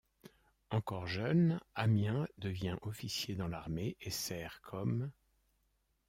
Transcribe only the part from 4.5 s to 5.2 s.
comme'.